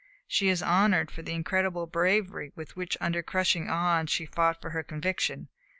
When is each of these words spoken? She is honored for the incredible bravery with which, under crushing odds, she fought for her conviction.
She 0.27 0.47
is 0.49 0.63
honored 0.63 1.11
for 1.11 1.21
the 1.21 1.33
incredible 1.35 1.85
bravery 1.85 2.51
with 2.55 2.75
which, 2.75 2.97
under 2.99 3.21
crushing 3.21 3.69
odds, 3.69 4.11
she 4.11 4.25
fought 4.25 4.59
for 4.59 4.71
her 4.71 4.81
conviction. 4.81 5.47